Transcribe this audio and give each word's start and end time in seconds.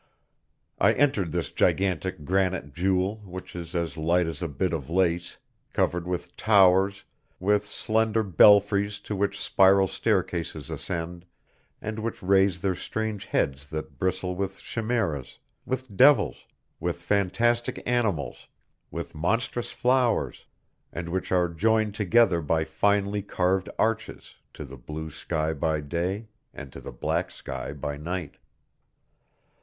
I 0.79 0.93
entered 0.93 1.31
this 1.31 1.51
gigantic 1.51 2.25
granite 2.25 2.73
jewel 2.73 3.17
which 3.17 3.55
is 3.55 3.75
as 3.75 3.97
light 3.97 4.25
as 4.25 4.41
a 4.41 4.47
bit 4.47 4.73
of 4.73 4.89
lace, 4.89 5.37
covered 5.73 6.07
with 6.07 6.35
towers, 6.35 7.03
with 7.39 7.63
slender 7.67 8.23
belfries 8.23 8.99
to 9.01 9.15
which 9.15 9.39
spiral 9.39 9.87
staircases 9.87 10.71
ascend, 10.71 11.23
and 11.83 11.99
which 11.99 12.23
raise 12.23 12.61
their 12.61 12.73
strange 12.73 13.25
heads 13.25 13.67
that 13.67 13.99
bristle 13.99 14.33
with 14.33 14.57
chimeras, 14.59 15.37
with 15.67 15.95
devils, 15.95 16.45
with 16.79 16.99
fantastic 16.99 17.79
animals, 17.85 18.47
with 18.89 19.13
monstrous 19.13 19.69
flowers, 19.69 20.47
and 20.91 21.09
which 21.09 21.31
are 21.31 21.47
joined 21.47 21.93
together 21.93 22.41
by 22.41 22.63
finely 22.63 23.21
carved 23.21 23.69
arches, 23.77 24.33
to 24.55 24.65
the 24.65 24.77
blue 24.77 25.11
sky 25.11 25.53
by 25.53 25.79
day, 25.79 26.27
and 26.55 26.73
to 26.73 26.81
the 26.81 26.91
black 26.91 27.29
sky 27.29 27.71
by 27.71 27.97
night. 27.97 28.37